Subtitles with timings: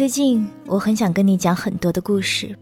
[0.00, 2.56] 最近我很想跟你讲很多的故事，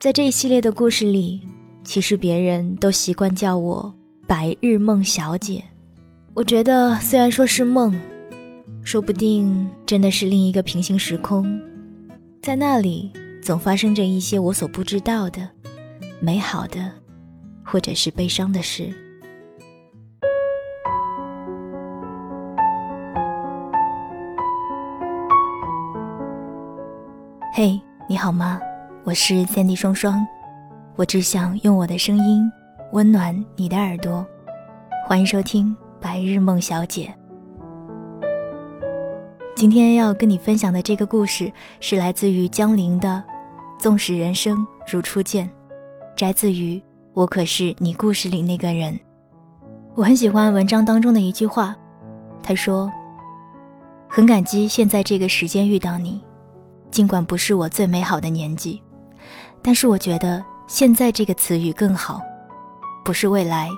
[0.00, 1.42] 在这一系列的故事里，
[1.84, 3.94] 其实别人都习惯叫我
[4.26, 5.62] 白日梦小姐。
[6.32, 7.94] 我觉得虽然说是梦，
[8.82, 11.60] 说不定真的是另一个平行时空，
[12.40, 13.12] 在那里
[13.42, 15.46] 总发生着一些我所不知道的
[16.20, 16.90] 美好的，
[17.62, 18.90] 或者是悲伤的事。
[27.60, 27.74] 嘿，
[28.08, 28.60] 你好吗？
[29.02, 30.24] 我是三 D 双双，
[30.94, 32.48] 我只想用我的声音
[32.92, 34.24] 温暖你的耳朵。
[35.08, 37.12] 欢迎收听《白日梦小姐》。
[39.56, 43.20] 今天要跟你分享的这个故事是来自于江陵的
[43.82, 45.44] 《纵使人生如初见》，
[46.14, 46.76] 摘自于
[47.12, 48.94] 《我可是你故事里那个人》。
[49.96, 51.74] 我很喜欢文章当中的一句话，
[52.40, 52.88] 他说
[54.08, 56.22] ：“很感激现在这个时间遇到你。”
[56.90, 58.82] 尽管不是我最美好的年纪，
[59.62, 62.20] 但是我觉得现在这个词语更好，
[63.04, 63.68] 不是未来，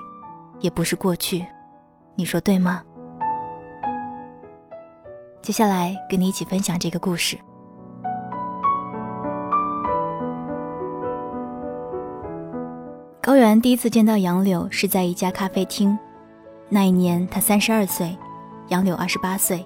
[0.59, 1.45] 也不是过去，
[2.15, 2.81] 你说对吗？
[5.41, 7.37] 接下来跟你一起分享这个故事。
[13.21, 15.97] 高原第一次见到杨柳是在一家咖啡厅，
[16.69, 18.17] 那一年他三十二岁，
[18.69, 19.65] 杨柳二十八岁，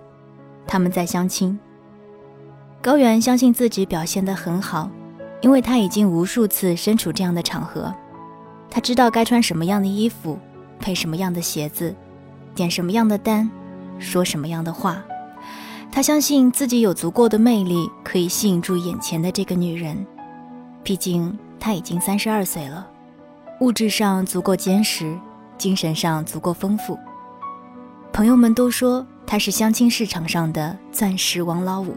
[0.67, 1.57] 他们在相亲。
[2.85, 4.91] 高原相信自己表现得很好，
[5.41, 7.91] 因为他已经无数次身处这样的场合，
[8.69, 10.37] 他知道该穿什么样的衣服，
[10.79, 11.95] 配什么样的鞋子，
[12.53, 13.49] 点什么样的单，
[13.97, 15.03] 说什么样的话。
[15.91, 20.05] 他相信自己有足够的魅力可以吸引住眼前的这个女人，
[20.83, 22.87] 毕竟他已经三十二岁了，
[23.61, 25.17] 物质上足够坚实，
[25.57, 26.95] 精神上足够丰富。
[28.13, 31.95] 朋友们都说他是相亲市场上的钻石王老五。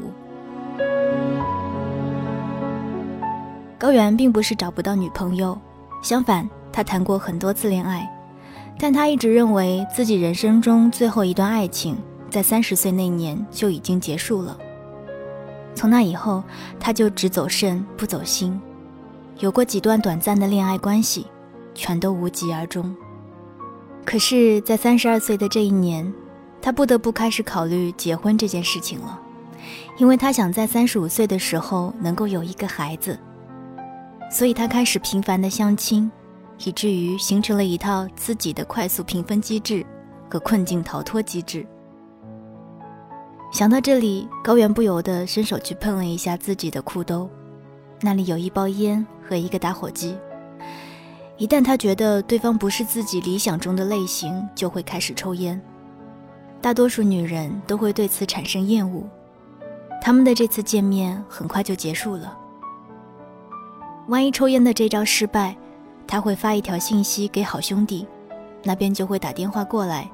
[3.78, 5.56] 高原并不是找不到女朋友，
[6.02, 8.10] 相反，他谈过很多次恋爱，
[8.76, 11.96] 但他一直认为自己人生中最后一段爱情
[12.28, 14.58] 在三十岁那年就已经结束了。
[15.76, 16.42] 从那以后，
[16.80, 18.60] 他就只走肾不走心，
[19.38, 21.28] 有过几段短暂的恋爱关系，
[21.72, 22.92] 全都无疾而终。
[24.04, 26.12] 可是，在三十二岁的这一年，
[26.60, 29.20] 他不得不开始考虑结婚这件事情了，
[29.98, 33.16] 因为他想在三十五岁的时候能够有一个孩子。
[34.30, 36.10] 所以他开始频繁的相亲，
[36.64, 39.84] 以至于形成了一套自己的快速评分机制
[40.30, 41.66] 和困境逃脱机制。
[43.50, 47.28] 想到这里，高原不由得伸手去碰了一下自己的裤兜，
[48.02, 50.16] 那里有一包烟和一个打火机。
[51.38, 55.58] 一旦他觉得对方不是自己理想中的类型，就会开始抽烟。
[56.60, 59.02] 大多数女人都会对此产生厌恶，
[60.02, 62.36] 他们的这次见面很快就结束了。
[64.08, 65.54] 万一抽烟的这招失败，
[66.06, 68.06] 他会发一条信息给好兄弟，
[68.64, 70.10] 那边就会打电话过来，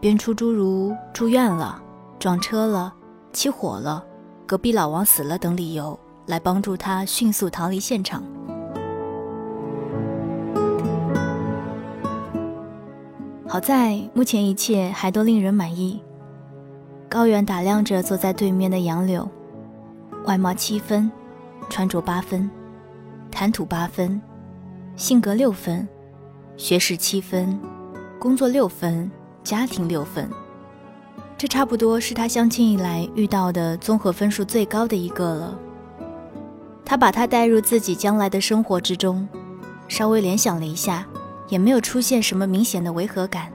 [0.00, 1.80] 编出诸如住院了、
[2.18, 2.92] 撞车了、
[3.32, 4.04] 起火了、
[4.44, 8.24] 隔壁老王死了等理由，来帮助他迅速逃离现场。
[13.46, 16.02] 好在目前一切还都令人满意。
[17.08, 19.26] 高原打量着坐在对面的杨柳，
[20.26, 21.08] 外貌七分，
[21.70, 22.50] 穿着八分。
[23.30, 24.20] 谈吐八分，
[24.96, 25.86] 性格六分，
[26.56, 27.58] 学识七分，
[28.18, 29.10] 工作六分，
[29.44, 30.28] 家庭六分，
[31.36, 35.58] 这差不多是他相亲以来遇到的综合分数最高的一个了。
[36.84, 39.28] 他把他带入自己将来的生活之中，
[39.86, 41.06] 稍微联想了一下，
[41.48, 43.52] 也没有出现什么明显的违和感。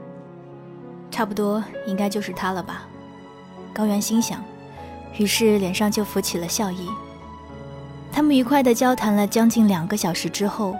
[1.10, 2.86] 差不多应该就是他了吧？
[3.74, 4.42] 高原心想，
[5.18, 6.88] 于是脸上就浮起了笑意。
[8.14, 10.76] 他们愉快地交谈了将近两个小时之后，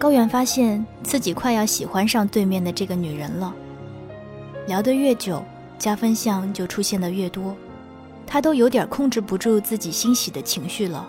[0.00, 3.54] 高原发现自己快要喜欢上对面的这个女人了。
[4.66, 5.40] 聊得越久，
[5.78, 7.54] 加分项就出现的越多，
[8.26, 11.06] 他都有点控制不住自己欣喜的情绪了。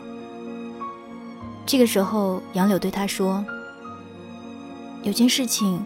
[1.66, 3.44] 这个时候，杨柳对他说
[5.02, 5.84] ：“有件事情，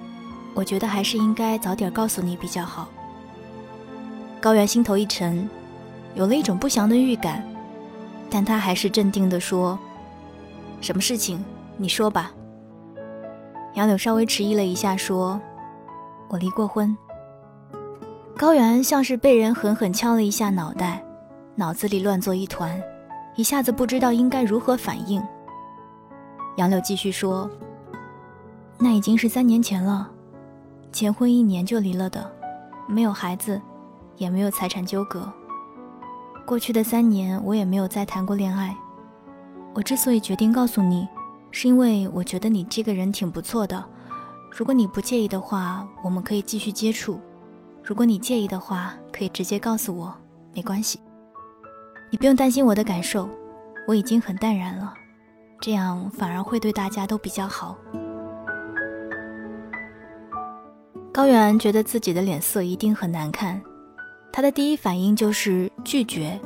[0.54, 2.90] 我觉得还是应该早点告诉你比较好。”
[4.42, 5.50] 高原心头一沉，
[6.14, 7.42] 有了一种不祥的预感。
[8.32, 9.78] 但他还是镇定地说
[10.80, 11.44] ：“什么事情？
[11.76, 12.32] 你说吧。”
[13.76, 15.40] 杨柳稍微迟疑了一下，说
[16.30, 16.98] ：“我离过婚。”
[18.38, 21.04] 高原像是被人狠狠敲了一下脑袋，
[21.56, 22.82] 脑子里乱作一团，
[23.36, 25.22] 一下子不知道应该如何反应。
[26.56, 27.50] 杨柳继续说
[28.80, 30.10] ：“那已经是三年前了，
[30.92, 32.32] 结婚一年就离了的，
[32.88, 33.62] 没有孩子，
[34.16, 35.32] 也没有财产纠葛。”
[36.52, 38.76] 过去的三年，我也没有再谈过恋爱。
[39.74, 41.08] 我之所以决定告诉你，
[41.50, 43.82] 是因为我觉得你这个人挺不错的。
[44.52, 47.18] 如果你不介意的话，我们可以继续接触；
[47.82, 50.14] 如果你介意的话，可以直接告诉我，
[50.54, 51.00] 没关系。
[52.10, 53.30] 你不用担心我的感受，
[53.88, 54.94] 我已经很淡然了，
[55.62, 57.78] 这样反而会对大家都比较好。
[61.14, 63.62] 高原觉得自己的脸色一定很难看，
[64.32, 66.40] 他的第一反应就是拒绝。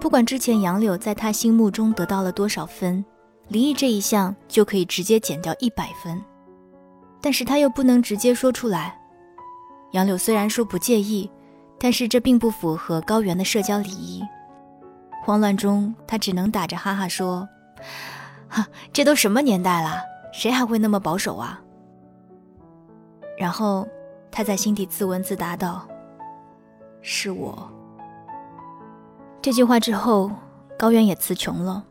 [0.00, 3.04] 不管之前杨柳在他心目中得到了多少分，
[3.48, 6.20] 离异这一项就可以直接减掉一百分。
[7.20, 8.98] 但是他又不能直接说出来。
[9.92, 11.30] 杨柳虽然说不介意，
[11.78, 14.20] 但是这并不符合高原的社交礼仪。
[15.22, 17.48] 慌乱中，他只能打着哈哈说
[18.50, 20.00] ：“哈，这都什么年代了，
[20.32, 21.60] 谁还会那么保守啊？”
[23.38, 23.86] 然后
[24.32, 25.86] 他在心底自问自答道
[27.02, 27.70] ：“是我。”
[29.42, 30.30] 这句话之后，
[30.78, 31.84] 高原也词穷了，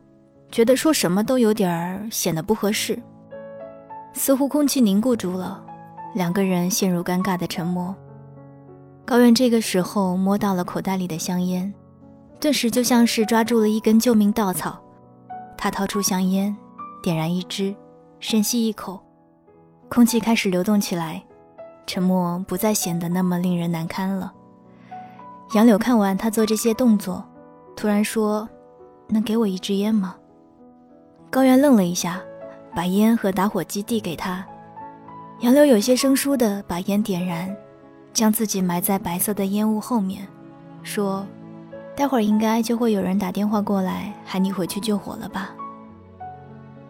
[0.50, 3.00] 觉得说什么都有点儿显得不合适。
[4.14, 5.62] 似乎空气凝固住了，
[6.14, 7.94] 两个人陷入尴尬的沉默。
[9.04, 11.72] 高原这个时候摸到了口袋里的香烟，
[12.40, 14.78] 顿时就像是抓住了一根救命稻草。
[15.56, 16.56] 他掏出香烟，
[17.02, 17.74] 点燃一支，
[18.18, 19.00] 深吸一口，
[19.88, 21.22] 空气开始流动起来，
[21.86, 24.32] 沉默不再显得那么令人难堪了。
[25.54, 27.24] 杨柳看完他做这些动作，
[27.76, 28.48] 突然说
[29.08, 30.16] ：“能给我一支烟吗？”
[31.30, 32.20] 高原愣了一下。
[32.74, 34.42] 把烟和打火机递给他，
[35.40, 37.54] 杨柳有些生疏的把烟点燃，
[38.14, 40.26] 将自己埋在白色的烟雾后面，
[40.82, 41.26] 说
[41.94, 45.50] ：“待会儿应该就会有人打电话过来喊你回去救火了吧？”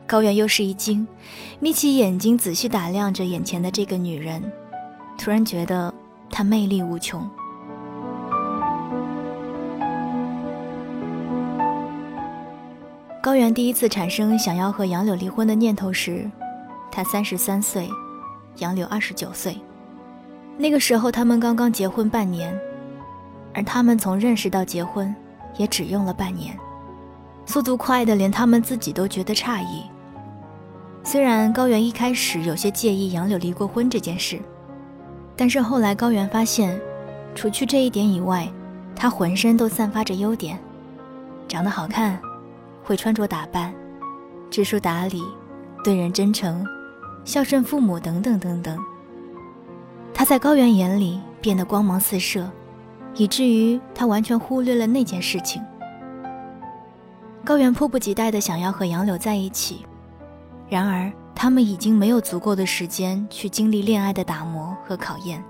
[0.07, 1.05] 高原又是一惊，
[1.59, 4.41] 眯起眼睛仔细打量着眼前的这个女人，
[5.19, 5.93] 突然觉得
[6.31, 7.29] 她魅力无穷。
[13.23, 16.29] 高原第一次产生想要和杨柳离婚的念头时，
[16.91, 17.89] 他三十三岁，
[18.59, 19.57] 杨柳二十九岁。
[20.59, 22.53] 那个时候他们刚刚结婚半年，
[23.55, 25.15] 而他们从认识到结婚
[25.57, 26.59] 也只用了半年，
[27.47, 29.85] 速度快的连他们自己都觉得诧异。
[31.05, 34.41] 虽然高原一开始有些介意杨柳离过婚这件事，
[35.37, 36.77] 但是后来高原发现，
[37.37, 38.49] 除去这一点以外，
[38.97, 40.59] 他浑身都散发着优点，
[41.47, 42.21] 长得好看。
[42.83, 43.73] 会穿着打扮，
[44.51, 45.23] 知书达理，
[45.85, 46.67] 对人真诚，
[47.25, 48.79] 孝顺父母等等等等。
[50.13, 52.51] 他在高原眼里变得光芒四射，
[53.15, 55.63] 以至于他完全忽略了那件事情。
[57.45, 59.85] 高原迫不及待地想要和杨柳在一起，
[60.69, 65.43] 然而他们已经没有足够的时间去经历恋爱的打磨和考验。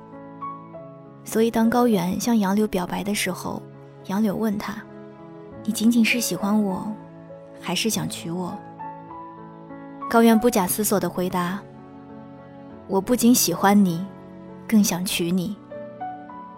[1.24, 3.62] 所以，当高原向杨柳表白的时候，
[4.06, 4.82] 杨柳问他
[5.64, 6.90] ：“你仅仅是喜欢我？”
[7.62, 8.52] 还是想娶我？
[10.10, 11.58] 高原不假思索的回答
[12.86, 14.04] ：“我不仅喜欢你，
[14.68, 15.56] 更想娶你。”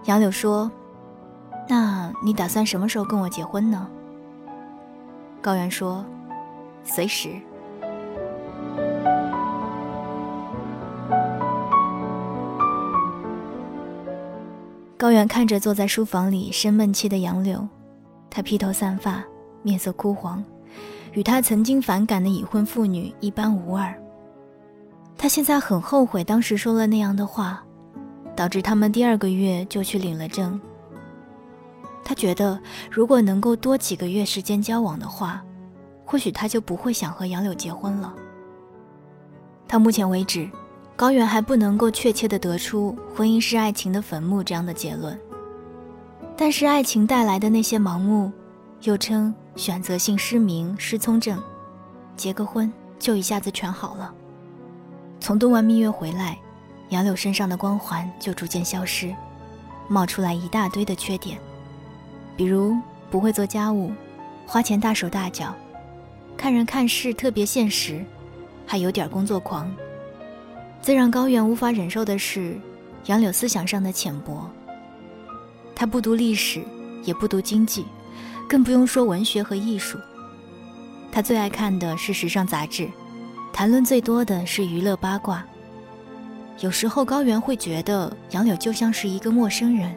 [0.07, 0.69] 杨柳说
[1.69, 3.87] ：“那你打算什么时候跟我结婚呢？”
[5.41, 6.05] 高原说
[6.83, 7.29] ：“随时。”
[14.97, 17.69] 高原看着坐在书房里生闷气的杨柳，
[18.31, 19.23] 他披头散发，
[19.63, 20.43] 面色枯黄。
[21.15, 23.93] 与他曾经反感的已婚妇女一般无二。
[25.17, 27.65] 他现在很后悔当时说了那样的话，
[28.37, 30.61] 导致他们第二个月就去领了证。
[32.05, 35.43] 他觉得如果能够多几个月时间交往的话，
[36.05, 38.13] 或许他就不会想和杨柳结婚了。
[39.67, 40.49] 到目前为止，
[40.97, 45.19] 高远还不能够确切的得出婚姻是爱情的坟墓这样的结论。
[46.37, 48.31] 但是爱情带来的那些盲目，
[48.83, 49.35] 又称。
[49.57, 51.41] 选择性失明、失聪症，
[52.17, 54.13] 结个婚就一下子全好了。
[55.21, 56.37] 从度完蜜月回来，
[56.89, 59.15] 杨柳身上的光环就逐渐消失，
[59.89, 61.39] 冒出来一大堆的缺点，
[62.37, 62.77] 比如
[63.11, 63.93] 不会做家务，
[64.45, 65.55] 花钱大手大脚，
[66.37, 68.05] 看人看事特别现实，
[68.67, 69.73] 还有点工作狂。
[70.83, 72.59] 最让高原无法忍受的是，
[73.07, 74.51] 杨柳思想上的浅薄。
[75.77, 76.63] 他不读历史，
[77.05, 77.87] 也不读经济。
[78.49, 79.99] 更不用说文学和艺术。
[81.11, 82.89] 他最爱看的是时尚杂志，
[83.53, 85.45] 谈论最多的是娱乐八卦。
[86.61, 89.95] 有时候高原会觉得杨柳就像是一个陌生人。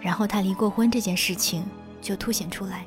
[0.00, 1.64] 然后他离过婚这件事情
[2.02, 2.84] 就凸显出来，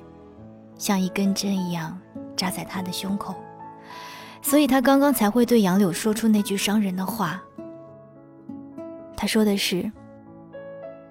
[0.77, 1.99] 像一根针一样
[2.35, 3.33] 扎在他的胸口。
[4.41, 7.41] 所以他刚刚才会对杨柳说出那句伤人的话。
[9.15, 9.91] 他说的是：“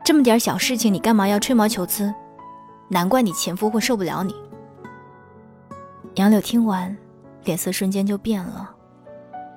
[0.05, 2.15] 这么点小事情，你干嘛要吹毛求疵？”
[2.89, 4.35] 难怪你前夫会受不了你。
[6.15, 6.97] 杨柳听完，
[7.45, 8.71] 脸色瞬间就变了，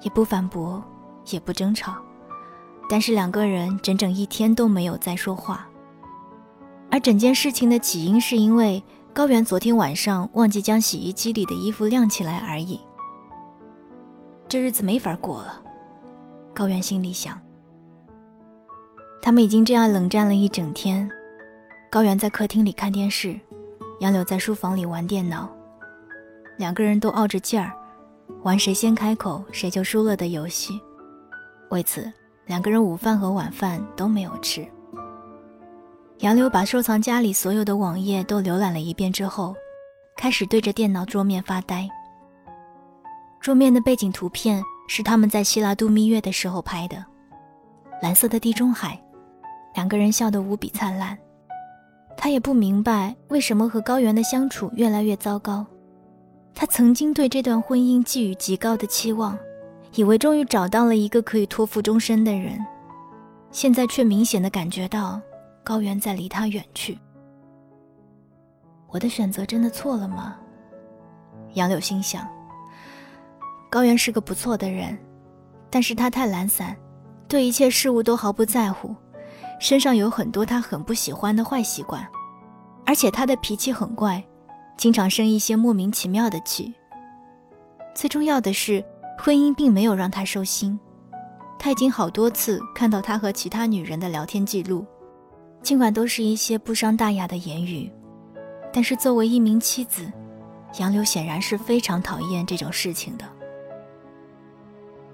[0.02, 0.84] 也不反驳，
[1.30, 1.96] 也不争吵，
[2.90, 5.68] 但是两个人整整一天都没有再说话。
[6.92, 8.84] 而整件事情的起因是因为
[9.14, 12.80] 高原昨天晚上忘记将洗衣机里的衣服晾起来而已。
[14.48, 15.62] 这日子没法过了，
[16.54, 17.40] 高原心里想。
[19.22, 21.10] 他们已经这样冷战了一整天，
[21.92, 23.40] 高原在客厅里看电视，
[24.00, 25.50] 杨柳在书房里玩电脑，
[26.60, 27.74] 两个人都傲着劲儿，
[28.44, 30.80] 玩谁先开口谁就输了的游戏。
[31.72, 32.12] 为此，
[32.46, 34.64] 两个人午饭和晚饭都没有吃。
[36.20, 39.56] 杨柳把收藏家里所有的网页都浏览了一遍之后，
[40.16, 41.90] 开始对着电脑桌面发呆。
[43.40, 47.04] 桌面的背景图片是他们在希腊度蜜月的时候拍的，
[48.00, 49.02] 蓝色的地中海，
[49.74, 51.18] 两个人笑得无比灿烂。
[52.22, 55.66] 他也不明白为什么和高原的相处越来越糟糕。
[56.54, 59.40] 他曾经对这段婚姻寄予极高的期望，
[59.96, 62.60] 以为终于找到了一个可以托付终身的人，
[63.52, 65.22] 现在却明显的感觉到。
[65.64, 66.98] 高原在离他远去，
[68.90, 70.36] 我的选择真的错了吗？
[71.54, 72.28] 杨柳心想。
[73.70, 74.98] 高原是个不错的人，
[75.70, 76.76] 但是他太懒散，
[77.28, 78.96] 对一切事物都毫不在乎，
[79.60, 82.08] 身上有很多他很不喜欢的坏习惯，
[82.86, 84.24] 而且他的脾气很怪，
[84.78, 86.74] 经常生一些莫名其妙的气。
[87.94, 88.84] 最重要的是，
[89.18, 90.80] 婚姻并没有让他收心，
[91.60, 94.86] 他已经好多次看到他和其他女人的聊天记录。
[95.62, 97.92] 尽管都是一些不伤大雅的言语，
[98.72, 100.10] 但是作为一名妻子，
[100.78, 103.26] 杨柳显然是非常讨厌这种事情的。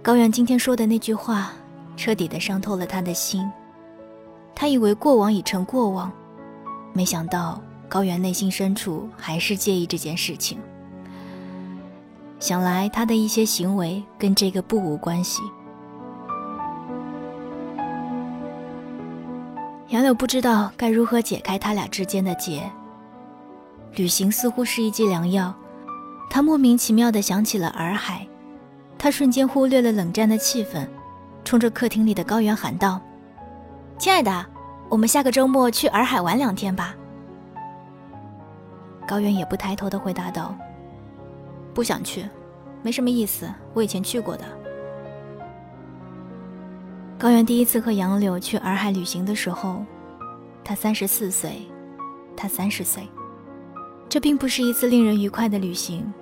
[0.03, 1.51] 高原今天说的那句话，
[1.97, 3.43] 彻底的伤透了他的心。
[4.55, 6.11] 他以为过往已成过往，
[6.93, 10.57] 没想到高原内心深处还是介意这件事情。
[12.39, 15.41] 想来他的一些行为跟这个不无关系。
[19.89, 22.69] 杨柳不知道该如何解开他俩之间的结。
[23.95, 25.53] 旅行似乎是一剂良药，
[26.29, 28.27] 他莫名其妙地想起了洱海，
[28.97, 30.87] 他瞬间忽略了冷战的气氛，
[31.45, 32.99] 冲着客厅里的高原喊道
[33.97, 34.45] ：“亲爱的，
[34.89, 36.95] 我们下个周末去洱海玩两天吧。”
[39.07, 40.55] 高原也不抬头的回答道
[41.73, 42.27] ：“不想去，
[42.81, 44.43] 没什么意思，我以前去过的。”
[47.17, 49.83] 高原第一次和杨柳去洱海旅行的时候，
[50.63, 51.61] 他三十四岁，
[52.35, 53.07] 他三十岁。
[54.09, 56.13] 这并不是一次令人愉快的旅行，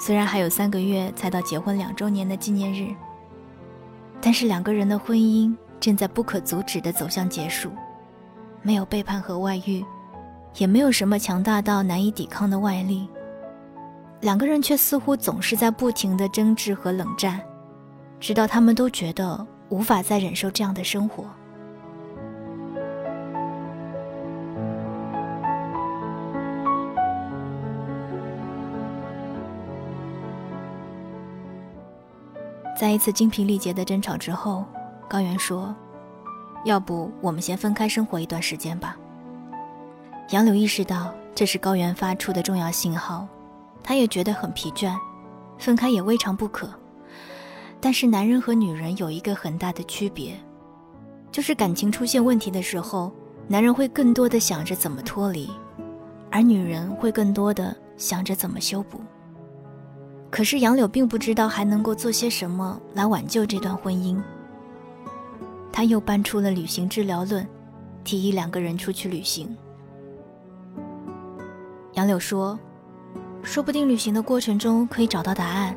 [0.00, 2.94] 虽然还有三个月才到结婚两周年的纪念日，
[4.20, 7.70] 但是两个人的婚姻正在不可阻止地走向结束。
[8.62, 9.84] 没有背叛和外遇，
[10.56, 13.06] 也没有什么强大到难以抵抗的外力，
[14.20, 17.40] 两个人却似乎总是在不停的争执和冷战，
[18.18, 19.46] 直到他们都觉得。
[19.72, 21.24] 无法再忍受这样的生活。
[32.78, 34.62] 在一次精疲力竭的争吵之后，
[35.12, 35.76] 高原说
[36.64, 38.96] ：“要不我们先分开生活一段时间吧。”
[40.32, 43.28] 杨柳意识到这是高原发出的重要信号，
[43.82, 44.90] 他也觉得很疲倦，
[45.58, 46.66] 分开也未尝不可。
[47.78, 50.34] 但是男人和女人有一个很大的区别，
[51.30, 53.12] 就是感情出现问题的时候，
[53.46, 55.50] 男人会更多的想着怎么脱离，
[56.30, 58.98] 而女人会更多的想着怎么修补。
[60.30, 64.18] 可是杨柳并不知道还能够做些什么来挽救这段婚姻。
[65.72, 67.48] 他又搬出了旅行治疗论，
[68.04, 69.56] 提议两个人出去旅行。
[71.94, 72.58] 杨柳说
[73.42, 75.74] ：“说不定旅行的过程中可以找到答案。”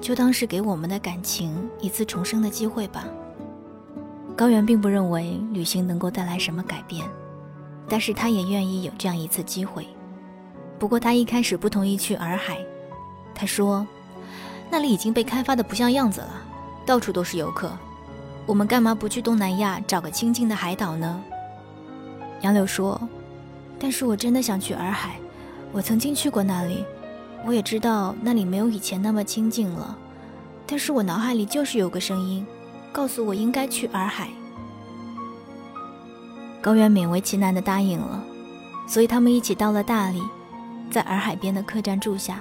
[0.00, 3.04] 就当是给我们的感情一次重生的机会吧。
[4.36, 7.06] 高原并不认为旅行能够带来什么改变，
[7.88, 9.86] 但是他也愿意有这样一次机会。
[10.76, 12.58] 不过他一开始不同意去洱海，
[13.32, 13.86] 他说，
[14.72, 16.42] 那里已经被开发的不像样子了，
[16.84, 17.70] 到处都是游客，
[18.46, 21.22] 我们干嘛不去东南亚找个清静的海岛呢？
[22.40, 23.00] 杨柳说，
[23.78, 25.16] 但是我真的想去洱海，
[25.70, 26.84] 我曾经去过那里。
[27.44, 29.96] 我也知道那里没有以前那么清静了，
[30.66, 32.46] 但是我脑海里就是有个声音，
[32.92, 34.28] 告诉我应该去洱海。
[36.60, 38.22] 高原勉为其难地答应了，
[38.86, 40.22] 所以他们一起到了大理，
[40.88, 42.40] 在洱海边的客栈住下。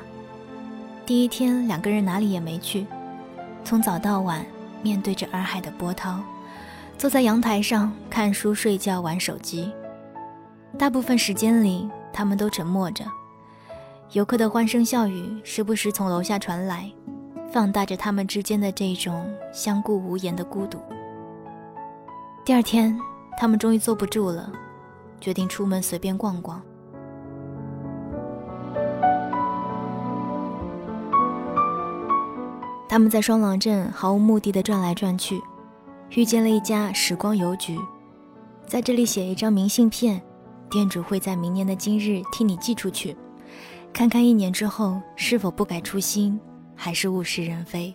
[1.03, 2.85] 第一天，两个人哪里也没去，
[3.63, 4.45] 从早到晚
[4.81, 6.19] 面对着洱海的波涛，
[6.97, 9.71] 坐在阳台上看书、睡觉、玩手机。
[10.77, 13.03] 大部分时间里，他们都沉默着。
[14.11, 16.91] 游客的欢声笑语时不时从楼下传来，
[17.51, 20.79] 放大着他们之间的这种相顾无言的孤独。
[22.43, 22.97] 第二天，
[23.37, 24.51] 他们终于坐不住了，
[25.19, 26.61] 决定出门随便逛逛。
[32.91, 35.41] 他们在双廊镇毫无目的的转来转去，
[36.09, 37.79] 遇见了一家时光邮局，
[38.67, 40.21] 在这里写一张明信片，
[40.69, 43.15] 店主会在明年的今日替你寄出去，
[43.93, 46.37] 看看一年之后是否不改初心，
[46.75, 47.93] 还是物是人非。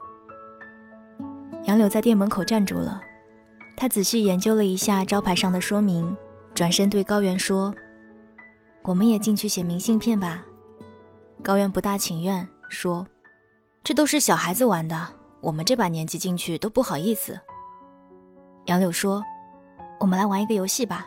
[1.65, 2.99] 杨柳在店门口站住了，
[3.77, 6.17] 他仔细研究了一下招牌上的说明，
[6.55, 7.75] 转身对高原说
[8.83, 10.47] ：“我们也进去写明信片吧。”
[11.45, 13.07] 高原不大情愿说。
[13.87, 15.07] 这都是小孩子玩的，
[15.41, 17.39] 我们这把年纪进去都不好意思。
[18.65, 19.23] 杨柳说
[20.01, 21.07] ：“我们来玩一个游戏吧，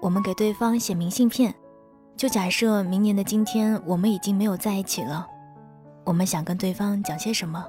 [0.00, 1.54] 我们给对方写明信片，
[2.16, 5.28] 就假设明年的今天我们已经没有在一起了，
[6.02, 7.62] 我们想跟对方讲些什么？”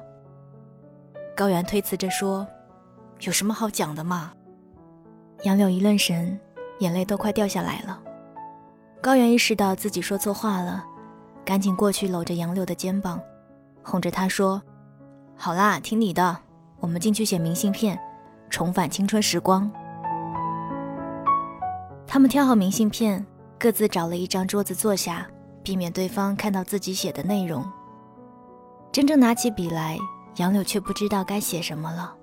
[1.35, 2.47] 高原推辞着说
[3.19, 4.31] ：“有什么好讲的嘛？”
[5.43, 6.39] 杨柳一愣神，
[6.79, 8.01] 眼泪都快掉下来了。
[9.01, 10.85] 高原意识到自己说错话了，
[11.43, 13.21] 赶紧过去搂着杨柳的肩膀。
[13.89, 14.61] 哄着他说
[15.35, 16.37] ：“好啦，听你的，
[16.79, 17.99] 我们进去写明信片，
[18.47, 19.69] 重返青春时光。”
[22.05, 23.25] 他们挑好明信片，
[23.57, 25.25] 各自找了一张桌子坐下，
[25.63, 27.67] 避免对方看到自己写的内容。
[28.91, 29.97] 真正拿起笔来，
[30.35, 32.13] 杨柳却不知道该写什么了。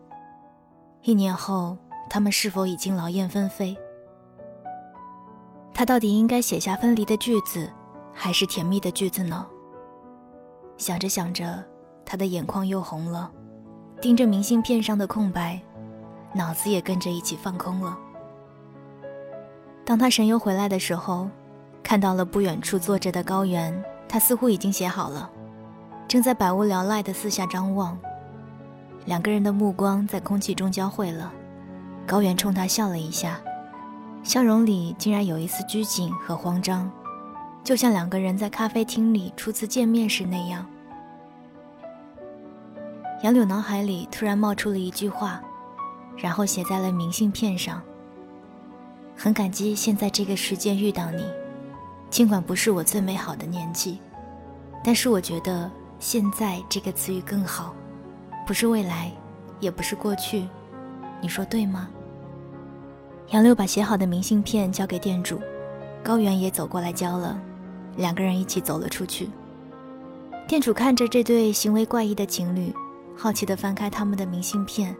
[1.02, 1.76] 一年后，
[2.08, 3.76] 他们是否已经劳燕分飞？
[5.74, 7.68] 他到底应该写下分离的句子，
[8.12, 9.44] 还是甜蜜的句子呢？
[10.78, 11.64] 想着想着，
[12.04, 13.30] 他的眼眶又红了，
[14.00, 15.60] 盯着明信片上的空白，
[16.34, 17.96] 脑子也跟着一起放空了。
[19.84, 21.28] 当他神游回来的时候，
[21.82, 25.30] 看到了不远处坐着的高原，他似乎已经写好了，
[26.06, 27.98] 正在百无聊赖地四下张望。
[29.06, 31.32] 两个人的目光在空气中交汇了，
[32.06, 33.40] 高原冲他笑了一下，
[34.22, 36.90] 笑容里竟然有一丝拘谨和慌张。
[37.66, 40.64] 就像两个人在咖啡厅里初次见面时那样，
[43.24, 45.42] 杨柳脑海里突然冒出了一句话，
[46.16, 47.82] 然后写在了明信片上。
[49.16, 51.24] 很感激现在这个时间遇到你，
[52.08, 53.98] 尽管不是我最美好的年纪，
[54.84, 57.74] 但是我觉得现在这个词语更好，
[58.46, 59.10] 不是未来，
[59.58, 60.46] 也不是过去，
[61.20, 61.88] 你说对吗？
[63.30, 65.40] 杨柳把写好的明信片交给店主，
[66.04, 67.42] 高原也走过来交了。
[67.96, 69.28] 两个人一起走了出去。
[70.46, 72.72] 店主看着这对行为怪异的情侣，
[73.16, 74.94] 好奇地翻开他们的明信片，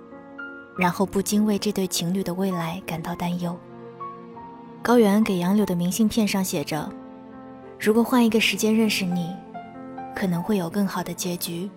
[0.76, 3.56] 然后不禁为这对情侣的未来感到担忧。
[4.82, 6.90] 高原给杨柳的明信片上写着
[7.78, 9.34] ：“如果换一个时间认识你，
[10.14, 11.70] 可能会有更好的结局。”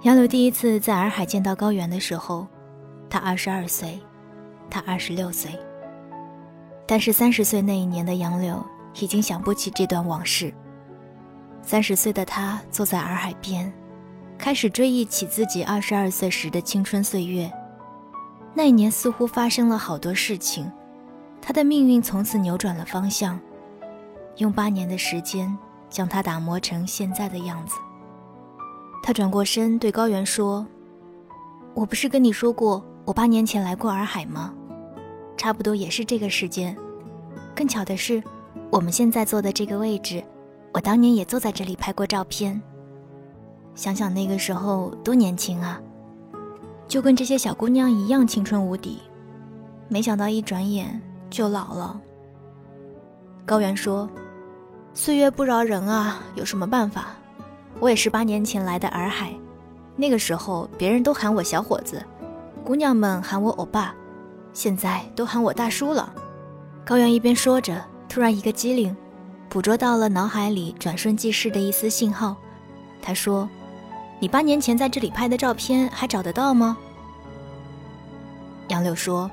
[0.04, 2.46] 杨柳第一次在洱海见到高原的时候。
[3.08, 4.00] 他二十二岁，
[4.70, 5.50] 他二十六岁。
[6.86, 8.64] 但是三十岁那一年的杨柳
[9.00, 10.52] 已经想不起这段往事。
[11.62, 13.72] 三十岁的他坐在洱海边，
[14.36, 17.50] 开始追忆起自己二十二岁时的青春岁月。
[18.52, 20.70] 那一年似乎发生了好多事情，
[21.40, 23.40] 他的命运从此扭转了方向，
[24.36, 25.56] 用八年的时间
[25.88, 27.76] 将他打磨成现在的样子。
[29.02, 30.66] 他转过身对高原说
[31.74, 34.54] ：“我不是跟你说过？”我八年前来过洱海吗？
[35.36, 36.74] 差不多也是这个时间。
[37.54, 38.22] 更巧的是，
[38.70, 40.24] 我们现在坐的这个位置，
[40.72, 42.60] 我当年也坐在这里拍过照片。
[43.74, 45.78] 想想那个时候多年轻啊，
[46.88, 48.98] 就跟这些小姑娘一样青春无敌。
[49.88, 52.00] 没想到一转眼就老了。
[53.44, 54.08] 高原说
[54.94, 57.08] ：“岁月不饶人啊，有什么办法？
[57.80, 59.34] 我也是八年前来的洱海，
[59.94, 62.02] 那个时候别人都喊我小伙子。”
[62.64, 63.94] 姑娘们喊我欧巴，
[64.54, 66.10] 现在都喊我大叔了。
[66.82, 68.96] 高原一边说着，突然一个机灵，
[69.50, 72.34] 捕捉到了脑海里转瞬即逝的一丝信号。
[73.02, 73.46] 他说
[74.18, 76.74] ：“你八年前在这里拍的照片还找得到吗？”
[78.68, 79.30] 杨柳说：“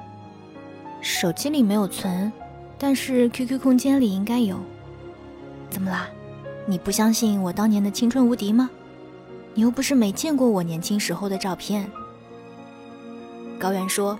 [0.99, 2.29] 手机里没有存，
[2.77, 4.57] 但是 QQ 空间里应该有。
[5.69, 6.09] 怎么啦？
[6.65, 8.69] 你不相信我当年的青春无敌吗？
[9.53, 11.89] 你又不是没见过我年轻时候的照片。”
[13.62, 14.17] 高原说：“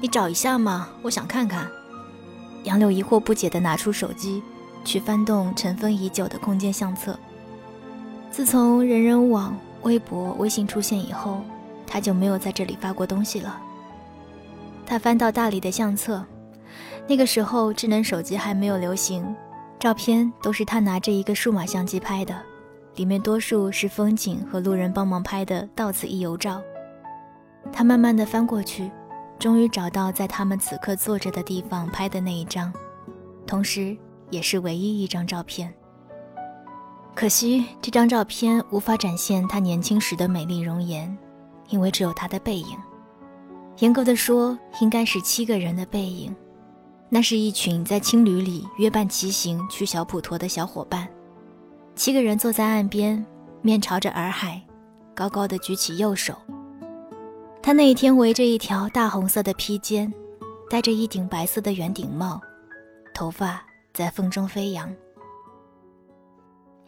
[0.00, 1.68] 你找一下嘛，我想看看。”
[2.62, 4.40] 杨柳疑惑不解地拿出手机，
[4.84, 7.18] 去翻动尘封已久的空间相册。
[8.30, 11.40] 自从人人网、微博、微信出现以后，
[11.84, 13.60] 他就没有在这里发过东西了。
[14.86, 16.24] 他翻到大理的相册，
[17.08, 19.34] 那个时候智能手机还没有流行，
[19.80, 22.40] 照片都是他拿着一个数码相机拍的，
[22.94, 26.62] 里面多数是风景和路人帮忙拍的到此一游照。
[27.72, 28.90] 他慢慢的翻过去，
[29.38, 32.72] 终于找到在他们此刻坐着的地方拍的那一张，
[33.46, 33.96] 同时
[34.30, 35.72] 也是唯一一张照片。
[37.14, 41.16] 可惜这张照片无法展现他年轻时的美丽容颜，
[41.68, 42.76] 因为只有他的背影。
[43.78, 46.34] 严格的说，应该是七个人的背影。
[47.08, 51.08] 那是一群在青旅里约伴骑行去小普陀的小伙伴。
[51.96, 53.24] 七个人坐在岸边，
[53.62, 54.62] 面朝着洱海，
[55.14, 56.34] 高高的举起右手。
[57.62, 60.12] 他那一天围着一条大红色的披肩，
[60.68, 62.40] 戴着一顶白色的圆顶帽，
[63.14, 64.90] 头发在风中飞扬。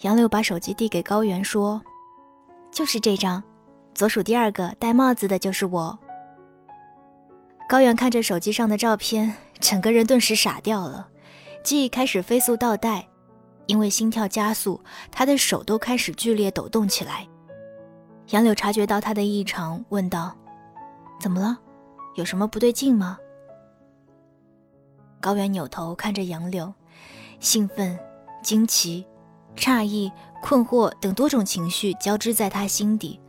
[0.01, 1.81] 杨柳把手机递给高原，说
[2.73, 3.43] ：“就是这张，
[3.95, 5.97] 左数第二个戴帽子的就是我。”
[7.69, 11.09] 高原看着手机上的照片，整个人顿时傻掉了，
[11.63, 13.07] 记忆开始飞速倒带，
[13.67, 17.29] 因为心跳加速，他的手都开始剧烈抖动起来。
[18.31, 20.35] 杨柳察觉到他的异常，问道
[21.23, 21.57] ：“怎么了？
[22.17, 23.17] 有什么不对劲吗？”
[25.23, 26.75] 高原扭头看着杨柳，
[27.39, 27.97] 兴奋、
[28.43, 29.07] 惊奇。
[29.55, 30.11] 诧异、
[30.43, 33.21] 困惑等多种情绪交织在他心底，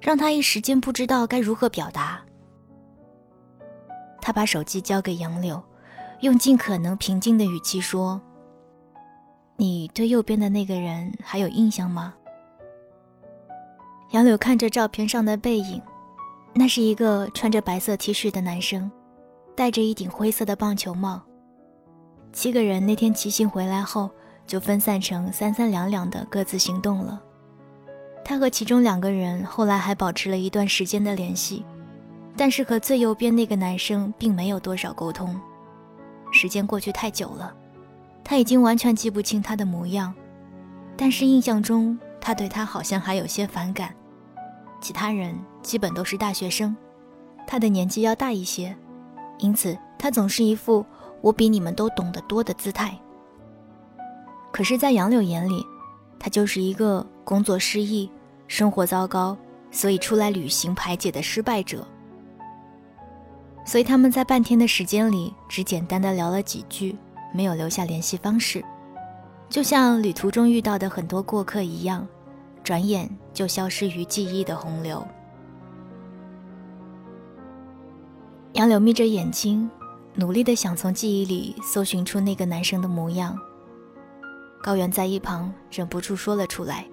[0.00, 2.22] 让他一时间不知道该如何表达。
[4.20, 5.60] 他把手机交给杨柳，
[6.20, 8.20] 用尽可能平静的语气说
[9.58, 12.14] ：“你对右边的那个人还有印象吗？”
[14.12, 15.82] 杨柳看着照片上的背影，
[16.54, 18.90] 那是一个穿着白色 T 恤的男生，
[19.56, 21.22] 戴着一顶灰色的棒球帽。
[22.32, 24.10] 七个人那天骑行回来后。
[24.44, 27.22] 就分散成三三两两的各自行动了。
[28.24, 31.64] 他和其中两个人后来还保持了一段时间的联系，
[32.36, 35.40] 但是和最右边那个男生并没有多少沟通。
[36.32, 37.54] 时间过去太久了，
[38.24, 40.12] 他已经完全记不清他的模样，
[40.96, 43.94] 但是印象中他对他好像还有些反感。
[44.82, 46.76] 其他人基本都是大学生，
[47.46, 48.76] 他的年纪要大一些，
[49.38, 50.84] 因此他总是一副
[51.20, 52.98] 我比你们都懂得多的姿态。
[54.50, 55.64] 可是，在杨柳眼里，
[56.18, 58.10] 他就是一个工作失意、
[58.48, 59.36] 生活糟糕，
[59.70, 61.86] 所以出来旅行排解的失败者。
[63.64, 66.98] 所以他们在半天的时间里，只简单的聊了几句，
[67.32, 68.62] 没有留下联系方式，
[69.48, 72.04] 就像旅途中遇到的很多过客一样，
[72.62, 75.06] 转眼就消失于记忆的洪流。
[78.54, 79.68] 杨柳眯着眼睛，
[80.14, 83.38] 努力的想从记忆里搜寻出那个男生的模样。
[84.62, 86.84] 高原在一旁忍不住说了出来：“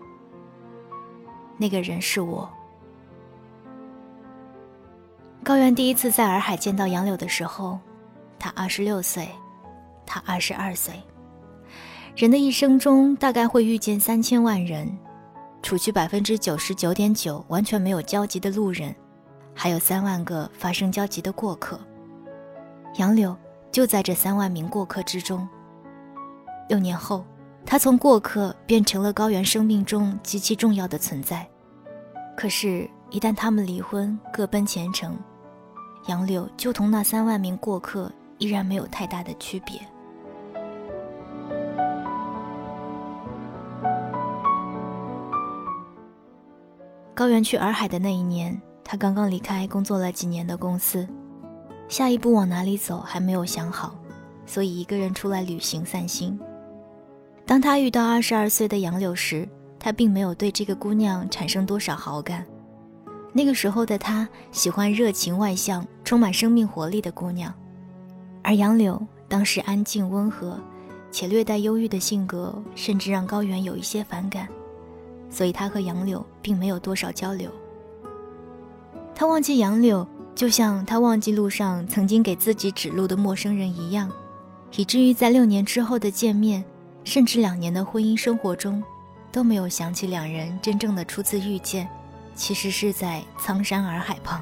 [1.57, 2.49] 那个人是我。”
[5.43, 7.77] 高原第一次在洱海见到杨柳的时候，
[8.39, 9.29] 他二十六岁，
[10.05, 10.93] 他二十二岁。
[12.15, 14.97] 人的一生中大概会遇见三千万人，
[15.61, 18.95] 除去百分之九十九点九完全没有交集的路人，
[19.53, 21.79] 还有三万个发生交集的过客。
[22.95, 23.35] 杨柳
[23.71, 25.47] 就在这三万名过客之中。
[26.67, 27.25] 六年后。
[27.65, 31.47] 他从过客变成了高原生命中极其重要的存在，
[32.35, 35.15] 可是，一旦他们离婚，各奔前程，
[36.07, 39.79] 杨柳就同那三万名过客依然没有太大的区别。
[47.19, 51.05] 高原去洱海的那一年，他刚刚离开工作了几年的公司，
[51.89, 53.93] 下一步往哪里走还没有想好，
[54.45, 56.39] 所以一个人出来旅行散心。
[57.45, 59.45] 当他遇到二十二岁的杨柳时，
[59.77, 62.45] 他并没有对这个姑娘产生多少好感。
[63.33, 67.53] 那个时候的他喜欢热情外向、充满生命活力的姑娘，
[68.41, 70.57] 而杨柳当时安静温和，
[71.11, 74.47] 且略带忧郁的性格，甚至让高原有一些反感，
[75.29, 77.51] 所以他和杨柳并没有多少交流。
[79.15, 84.11] 他忘记杨柳，就像他忘记路上曾经给自己指路的陌生人一样，
[84.75, 86.63] 以至于在六年之后的见面。
[87.05, 88.83] 甚至两年的婚姻生活中，
[89.31, 91.89] 都没有想起两人真正的初次遇见，
[92.35, 94.41] 其实是在苍山洱海旁。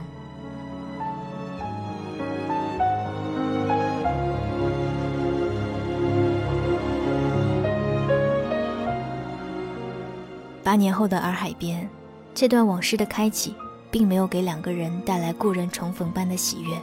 [10.67, 11.89] 八年后的洱海边，
[12.33, 13.55] 这段往事的开启，
[13.89, 16.77] 并没有给两个人带来故人重逢般的喜悦。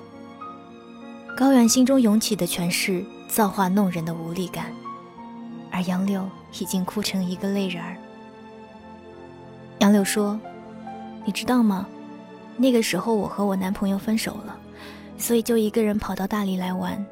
[1.36, 4.72] 高原心中涌起的全是造化弄人的无力感。
[5.70, 6.26] 而杨柳
[6.58, 7.94] 已经哭成一个泪人儿。
[9.80, 10.40] 杨柳说
[11.26, 11.86] ：“你知道吗？
[12.56, 14.56] 那个时候我和我男朋友分手了，
[15.18, 17.04] 所以就一个人跑到大理来玩。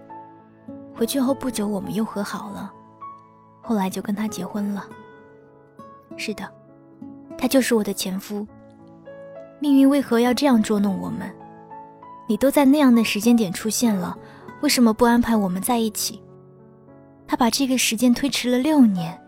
[0.94, 2.72] 回去后不久，我们又和好了，
[3.61, 4.87] 后来就跟他结婚了。
[6.16, 6.50] 是的，
[7.42, 8.46] 他就是我的前夫。
[9.59, 11.28] 命运为何要这样捉弄我们？
[12.28, 14.16] 你都在那样的时间点出现了，
[14.61, 16.22] 为什么不安排我们在一起？
[17.26, 19.20] 他把这个时间推迟了六年，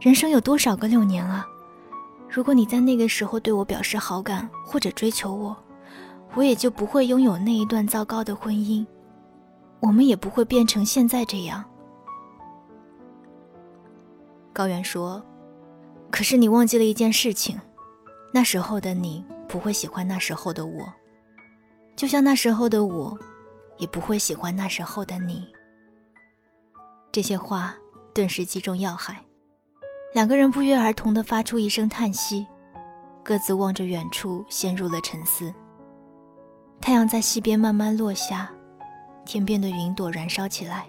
[0.00, 1.46] 人生有多少个六年啊？
[2.28, 5.56] 如果你在那个时候对我表示好感或者追求我，
[6.34, 8.84] 我也就不会拥有那一段糟糕的婚姻，
[9.78, 11.64] 我们也不会变成现在这样。
[14.52, 15.22] 高原说
[16.10, 17.58] ：“可是你忘记了一件事情，
[18.32, 20.92] 那时候的你不会喜欢那时候的我，
[21.96, 23.18] 就像那时候的我，
[23.78, 25.46] 也不会喜欢那时候的你。”
[27.12, 27.74] 这些话
[28.14, 29.24] 顿时击中要害。
[30.12, 32.46] 两个人不约而同地发出一声叹息，
[33.24, 35.54] 各自望着远处，陷入了沉思。
[36.80, 38.50] 太阳在西边慢慢落下，
[39.24, 40.86] 天边的云朵燃烧起来，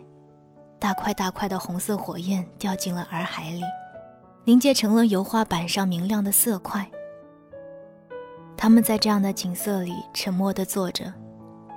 [0.79, 3.62] 大块大块的红色火焰掉进了洱海里，
[4.43, 6.89] 凝结成了油画板上明亮的色块。
[8.58, 11.13] 他们在这样的景色里沉默地坐着，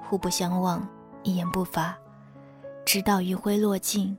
[0.03, 0.87] 互不相望，
[1.23, 1.97] 一言不发，
[2.85, 4.17] 直到余晖落尽，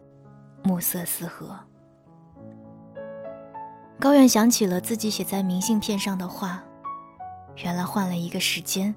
[0.63, 1.57] 暮色四合。
[3.99, 6.63] 高远想起了自己写在明信片上的话，
[7.63, 8.93] 原来换了一个时间，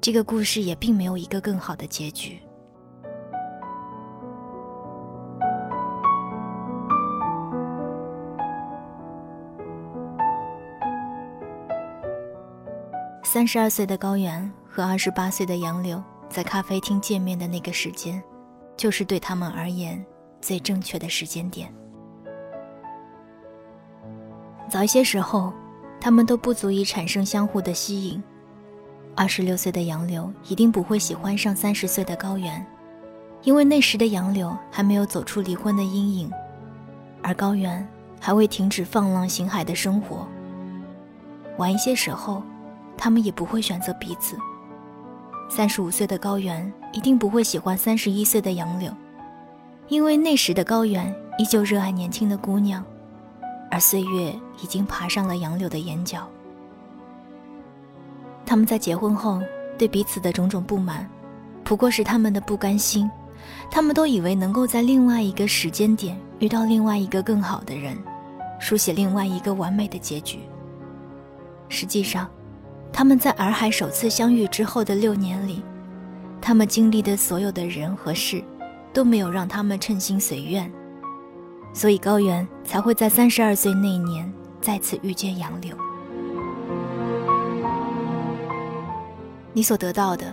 [0.00, 2.40] 这个故事也并没有一个更好的结局。
[13.24, 18.20] 三十二岁的高原和二十八岁的杨柳在咖啡厅见面的那个时间，
[18.76, 20.04] 就是对他们而言
[20.40, 21.72] 最正确的时间点。
[24.68, 25.52] 早一些时候，
[26.00, 28.22] 他们都不足以产生相互的吸引。
[29.14, 32.66] 二十六岁的杨柳一定不会喜欢上三十岁的高原，
[33.42, 36.30] 因为那时的杨柳还没有走出离婚的阴影，
[37.22, 37.86] 而高原
[38.20, 40.26] 还未停止放浪形骸的生活。
[41.58, 42.42] 晚一些时候，
[43.02, 44.38] 他们也不会选择彼此。
[45.50, 48.94] 三十五岁的高原一定不会喜欢三十一岁的杨柳，
[49.88, 52.84] 因为那时的高原依旧热爱年轻的姑娘。
[53.72, 56.28] 而岁月已经爬上了杨柳的眼角。
[58.46, 59.42] 他们在结婚后
[59.76, 61.04] 对彼此的种种不满，
[61.64, 63.10] 不过是他们的不甘心。
[63.68, 67.98] 他们都以为能够在另外一个时间点遇到另外一个更好的人，
[68.60, 70.38] 书写另外一个完美的结局。
[71.68, 72.30] 实际上，
[72.92, 75.62] 他们在洱海首次相遇之后的六年里，
[76.40, 78.44] 他们经历的所有的人和事，
[78.92, 80.70] 都没有让他们称心随愿。
[81.72, 85.74] 所以高原才会在三十二岁那年再次遇见杨柳。
[89.54, 90.32] 你所得到的，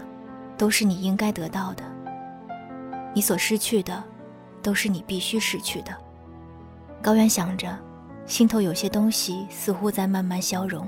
[0.58, 1.84] 都是你应该得到的；
[3.14, 4.04] 你所失去的，
[4.62, 5.96] 都是你必须失去的。
[7.02, 7.74] 高原想着，
[8.26, 10.86] 心头有些东西似乎在慢慢消融。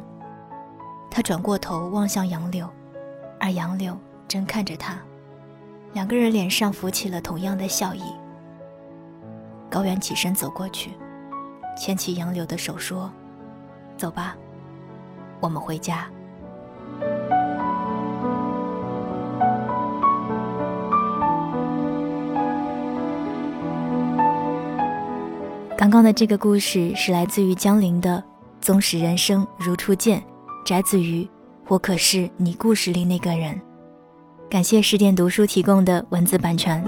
[1.13, 2.67] 他转过头望向杨柳，
[3.37, 3.97] 而杨柳
[4.29, 4.97] 正看着他，
[5.91, 8.01] 两个人脸上浮起了同样的笑意。
[9.69, 10.91] 高原起身走过去，
[11.77, 13.11] 牵起杨柳的手说
[13.97, 14.37] ：“走吧，
[15.41, 16.09] 我们回家。”
[25.77, 28.17] 刚刚的这个故事是来自于江陵的
[28.65, 30.21] 《纵使人生如初见》，
[30.63, 31.23] 翟子瑜
[31.67, 33.53] 《我可是你故事里那个人》。
[34.47, 36.83] 感谢十点读书提供的文字版权。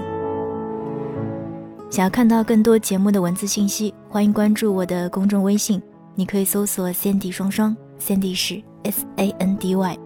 [1.90, 5.82] 想要看到更多节目的文字信息，欢迎关注我的公众微信。
[6.14, 9.98] 你可以搜索 “Sandy 双双 ”，Sandy 是 S A N D Y。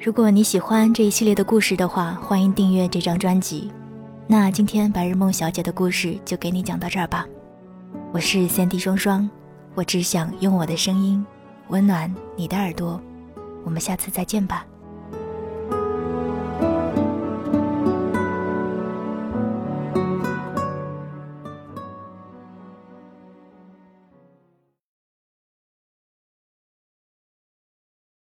[0.00, 3.70] 如果你喜欢这一系列的故事的话，欢迎订阅这张专辑。
[4.26, 7.26] 那今天白日梦小姐的故事就给你讲到这儿吧。
[8.10, 9.28] 我是 Sandy 双双，
[9.74, 11.24] 我只想用我的声音
[11.72, 13.00] 温暖你的耳朵。
[13.64, 14.66] 我们下次再见吧。